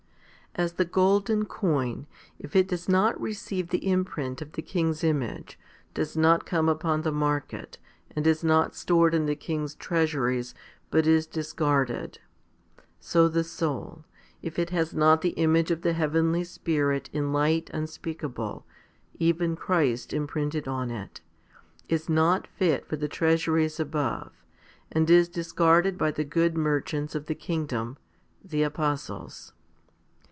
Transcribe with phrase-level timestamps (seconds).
[0.57, 0.65] 5.
[0.65, 2.07] As the golden coin,
[2.37, 5.57] if it does not receive the imprint of the king's image,
[5.93, 7.77] does not come upon the market,
[8.13, 10.53] and is not stored in the king's treasuries,
[10.89, 12.19] but is discarded,
[12.99, 14.03] so the soul,
[14.41, 18.65] if it has not the image of the heavenly Spirit in light unspeakable,
[19.17, 21.21] even Christ imprinted on it,
[21.87, 24.33] is not fit for the treasuries above,
[24.91, 27.95] and is discarded by the good merchants of the kingdom,
[28.43, 29.53] the apostles.